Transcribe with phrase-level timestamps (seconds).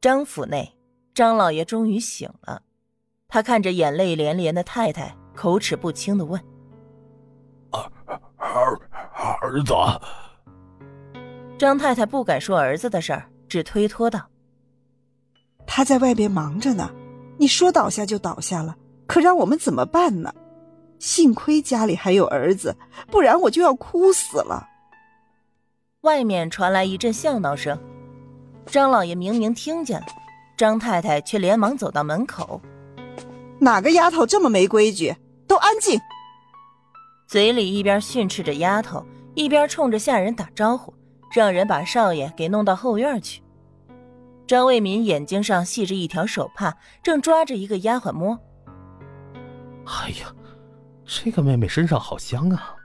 [0.00, 0.76] 张府内，
[1.12, 2.62] 张老爷终于醒了。
[3.26, 6.40] 他看着眼泪连连的太太，口齿不清的问
[7.74, 7.82] ：“儿
[8.36, 8.78] 儿
[9.40, 9.74] 儿子？”
[11.58, 14.24] 张太太不敢说儿子的事儿，只推脱道
[15.66, 16.88] ：“他在外边忙着呢，
[17.36, 18.76] 你说倒下就倒下了，
[19.08, 20.32] 可让我们怎么办呢？
[21.00, 22.76] 幸亏家里还有儿子，
[23.10, 24.68] 不然我就要哭死了。”
[26.02, 27.76] 外面传来一阵笑闹声。
[28.70, 30.06] 张老爷明明听见了，
[30.56, 32.60] 张太太却连忙走到门口。
[33.58, 35.16] 哪个丫头这么没规矩？
[35.46, 35.98] 都安静！
[37.26, 39.04] 嘴里一边训斥着丫头，
[39.34, 40.94] 一边冲着下人打招呼，
[41.34, 43.42] 让人把少爷给弄到后院去。
[44.46, 48.38] 张卫民眼睛上系着一条手帕，正抓着一个丫鬟摸。
[49.86, 50.32] 哎呀，
[51.04, 52.76] 这个妹妹身上好香啊！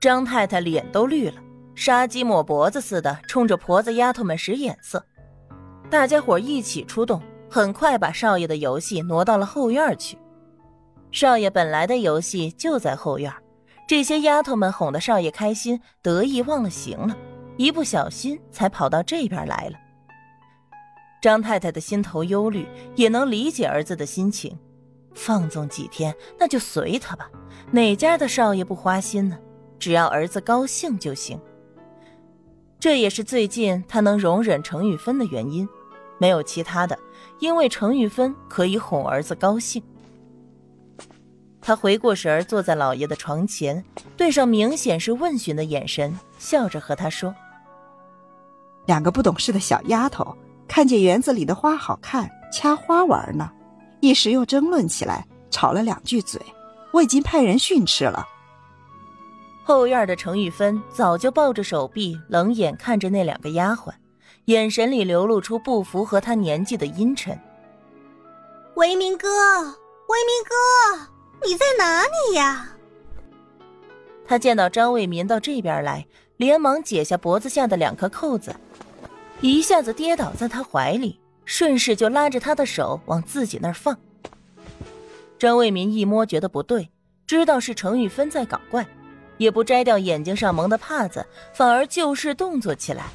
[0.00, 1.34] 张太太脸都绿了。
[1.80, 5.02] 杀鸡抹脖子似的冲着婆子丫头们使眼色，
[5.88, 10.18] 大家伙一起出动，很快把少爷的游戏挪到了后院去。
[11.10, 13.32] 少爷本来的游戏就在后院，
[13.88, 17.16] 这些丫头们哄得少爷开心得意忘了形了，
[17.56, 19.78] 一不小心才跑到这边来了。
[21.22, 24.54] 张太太的心头忧虑，也能理解儿子的心情，
[25.14, 27.30] 放纵几天那就随他吧，
[27.72, 29.38] 哪家的少爷不花心呢？
[29.78, 31.40] 只要儿子高兴就行。
[32.80, 35.68] 这也是最近他能容忍程玉芬的原因，
[36.18, 36.98] 没有其他的，
[37.38, 39.82] 因为程玉芬可以哄儿子高兴。
[41.60, 43.84] 他回过神儿，坐在老爷的床前，
[44.16, 47.34] 对上明显是问询的眼神，笑着和他说
[48.88, 50.34] ：“两个不懂事的小丫头，
[50.66, 53.52] 看见园子里的花好看，掐花玩呢，
[54.00, 56.40] 一时又争论起来，吵了两句嘴，
[56.92, 58.26] 我已经派人训斥了。”
[59.62, 63.92] 后院的程玉芬早就抱着手臂，冷眼看着那两个丫鬟，
[64.46, 67.38] 眼神里流露出不符合她年纪的阴沉。
[68.74, 72.70] 维明哥，维明哥，你在哪里呀？
[74.26, 76.06] 他见到张卫民到这边来，
[76.36, 78.54] 连忙解下脖子下的两颗扣子，
[79.40, 83.96] 一下子跌倒在他怀里，顺势就拉着他的手往自己那儿放。
[85.38, 86.90] 张卫民一摸觉得不对，
[87.26, 88.86] 知道是程玉芬在搞怪。
[89.40, 93.06] 也不摘掉眼睛上蒙的帕子，反而就事动作起来。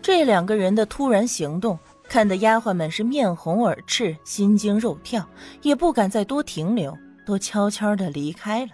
[0.00, 1.76] 这两个人的突然行动，
[2.08, 5.28] 看得丫鬟们是面红耳赤、心惊肉跳，
[5.62, 6.96] 也不敢再多停留，
[7.26, 8.70] 都悄悄的离开了。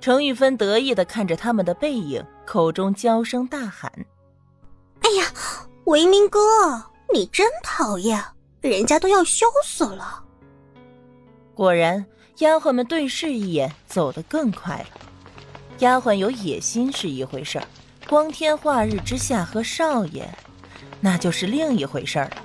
[0.00, 3.88] 程玉芬得意的看着他们的背影，口中娇声大喊
[5.02, 5.26] ：“哎呀，
[5.84, 6.40] 维明哥，
[7.14, 8.20] 你真讨厌，
[8.60, 10.24] 人家都要羞死了。”
[11.54, 12.04] 果然。
[12.42, 15.00] 丫鬟们对视一眼，走得更快了。
[15.78, 17.66] 丫鬟有野心是一回事儿，
[18.08, 20.28] 光天化日之下和少爷，
[21.00, 22.36] 那就是另一回事儿了。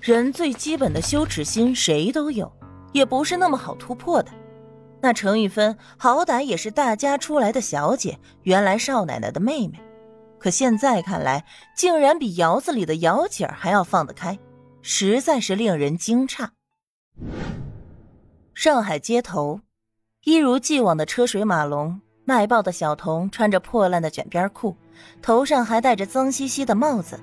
[0.00, 2.50] 人最基本的羞耻心谁都有，
[2.92, 4.30] 也不是那么好突破的。
[5.00, 9.80] 那程玉芬好歹也是大家出来的小姐，原来少奶奶的妹妹，
[10.38, 11.44] 可现在看来，
[11.76, 14.38] 竟然比窑子里的窑姐儿还要放得开，
[14.82, 16.50] 实在是令人惊诧。
[18.62, 19.62] 上海街头，
[20.22, 21.98] 一如既往的车水马龙。
[22.26, 24.76] 卖报的小童穿着破烂的卷边裤，
[25.22, 27.18] 头上还戴着脏兮兮的帽子，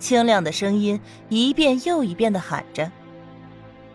[0.00, 2.90] 清亮的声音一遍又一遍的喊着：“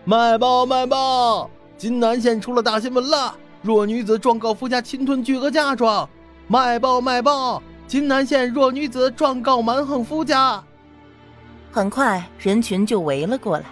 [0.06, 1.50] 卖报卖报！
[1.76, 6.10] 金南县出了大新闻了，弱女子状告夫家侵吞巨额嫁妆。
[6.48, 7.62] 卖报卖报！
[7.88, 10.64] 金南县弱女子状告蛮横夫家。”
[11.74, 13.66] 很快，人群就围了过来。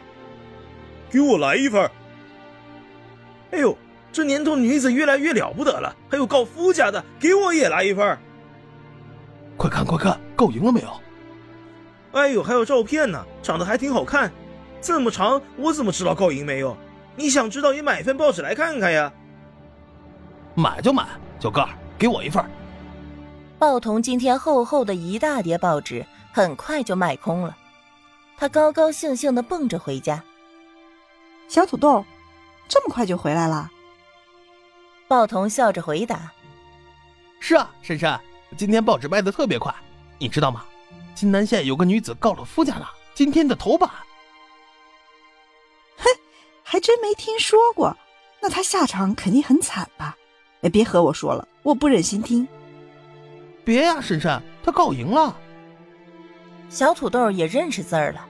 [1.10, 1.90] 给我来一份。
[3.54, 3.78] 哎呦，
[4.12, 8.18] 这年头女子越来越了不得了，还有告夫家的，给我也来一份
[9.56, 10.90] 快看快看，告赢了没有？
[12.14, 14.32] 哎呦，还有照片呢，长得还挺好看。
[14.82, 16.76] 这么长，我怎么知道告赢没有？
[17.16, 19.14] 你想知道也买份报纸来看看呀。
[20.56, 21.08] 买就买，
[21.40, 22.44] 小哥儿，给我一份。
[23.60, 27.56] 报童今天厚厚的一大叠报纸，很快就卖空了。
[28.36, 30.24] 他高高兴兴的蹦着回家。
[31.48, 32.04] 小土豆。
[32.68, 33.70] 这么快就回来了？
[35.08, 36.32] 报童笑着回答
[37.40, 38.20] ：“是啊，珊珊，
[38.58, 39.74] 今天报纸卖的特别快，
[40.18, 40.66] 你知道吗？
[41.14, 43.90] 金南县有个女子告了夫家了，今天的头版。”
[45.98, 46.06] 哼，
[46.64, 47.96] 还真没听说过，
[48.42, 50.18] 那她下场肯定很惨吧？
[50.62, 52.48] 哎，别和我说了，我不忍心听。
[53.64, 55.36] 别呀，珊珊，她告赢了。
[56.70, 58.26] 小土豆也认识字儿了，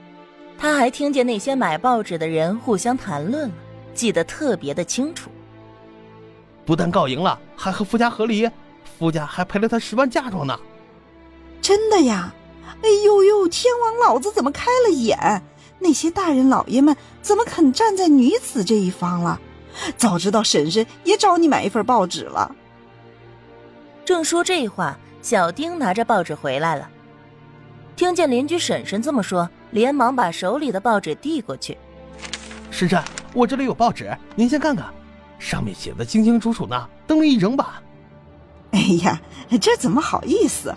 [0.58, 3.54] 他还听见那些买报纸的人互相谈论了。
[3.94, 5.30] 记得特别的清楚，
[6.66, 8.50] 不但告赢了，还和夫家和离，
[8.98, 10.58] 夫家还赔了他十万嫁妆呢。
[11.62, 12.34] 真的呀？
[12.82, 15.42] 哎呦呦，天王老子怎么开了眼？
[15.78, 19.40] 那些大人老爷们怎么肯站在女子这一方了？
[19.96, 22.54] 早知道婶婶也找你买一份报纸了。
[24.04, 26.88] 正说这话，小丁拿着报纸回来了。
[27.96, 31.76] 听见邻居婶婶这么说，连忙把手里的报纸递过去。
[32.70, 33.02] 婶婶，
[33.34, 34.86] 我这里有报纸，您先看看，
[35.40, 37.66] 上面写的清清楚楚呢，登了一整版。
[38.70, 39.20] 哎呀，
[39.60, 40.72] 这怎么好意思？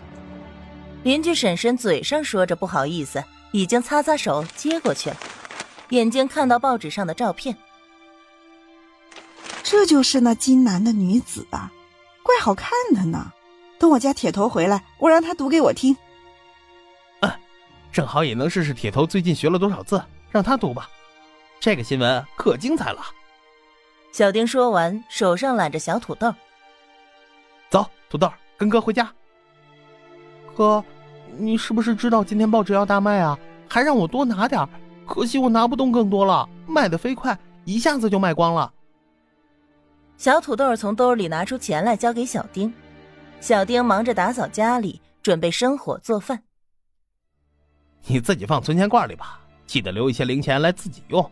[1.03, 5.17] 邻居婶婶嘴上说着不好意思，已经擦擦手接过去了，
[5.89, 7.55] 眼睛看到报纸上的照片。
[9.61, 11.71] 这就是那金南的女子啊，
[12.23, 13.31] 怪好看的呢。
[13.77, 15.95] 等我家铁头回来，我让他读给我听。
[17.19, 17.31] 嗯，
[17.91, 20.89] 正好也能试试铁头最近学了多少字，让他读吧。
[21.59, 23.01] 这个新闻可精彩了。
[24.11, 26.33] 小丁说完，手上揽着小土豆。
[27.69, 29.11] 走，土豆，跟哥回家。
[30.55, 30.83] 哥，
[31.37, 33.37] 你是不是知道今天报纸要大卖啊？
[33.69, 34.65] 还让我多拿点，
[35.05, 38.71] 可惜我拿不动更多了，卖的飞快，一下子就卖光了。
[40.15, 42.73] 小土豆从兜里拿出钱来交给小丁，
[43.41, 46.41] 小丁忙着打扫家里，准备生火做饭。
[48.05, 51.29] 你自己放存钱罐里吧，记得留一些零钱来自己用。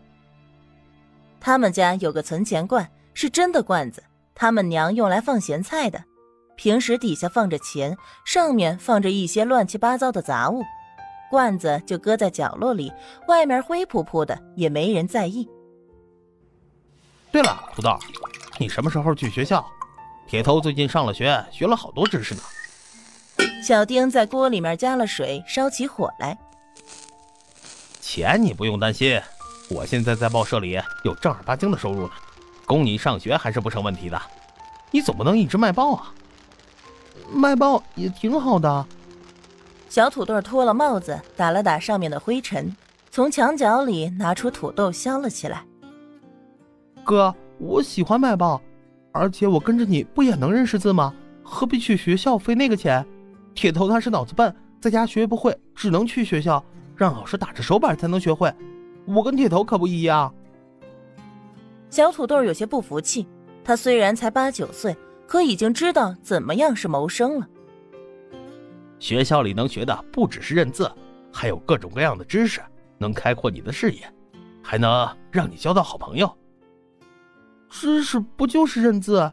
[1.46, 4.02] 他们家有个存钱罐，是真的罐子，
[4.34, 6.02] 他们娘用来放咸菜的。
[6.56, 10.64] 平时底下放着钱，上面放着一些乱七八糟的杂物，
[11.30, 12.92] 罐子就搁在角落里，
[13.28, 15.48] 外面灰扑扑的，也没人在意。
[17.30, 17.96] 对了，土豆。
[18.58, 19.64] 你什么时候去学校？
[20.26, 22.40] 铁头最近上了学，学了好多知识呢。
[23.62, 26.36] 小丁在锅里面加了水，烧起火来。
[28.00, 29.22] 钱你不用担心，
[29.68, 32.10] 我现在在报社里有正儿八经的收入呢，
[32.64, 34.20] 供你上学还是不成问题的。
[34.90, 36.12] 你总不能一直卖报啊？
[37.32, 38.86] 卖报也挺好的。
[39.88, 42.74] 小土豆脱了帽子，打了打上面的灰尘，
[43.10, 45.64] 从墙角里拿出土豆削了起来。
[47.04, 47.34] 哥。
[47.58, 48.60] 我喜欢卖报，
[49.12, 51.14] 而且我跟着你不也能认识字吗？
[51.42, 53.02] 何必去学校费那个钱？
[53.54, 56.62] 铁头他是脑子笨，在家学不会，只能去学校，
[56.94, 58.52] 让老师打着手板才能学会。
[59.06, 60.34] 我跟铁头可不一样。
[61.88, 63.26] 小土豆有些不服气，
[63.64, 67.48] 他虽然才八九岁，可已经知道怎么样是谋生了。
[68.98, 70.90] 学校里能学的不只是认字，
[71.32, 72.60] 还有各种各样的知识，
[72.98, 74.00] 能开阔你的视野，
[74.62, 76.30] 还能让你交到好朋友。
[77.68, 79.30] 知识不就是认字？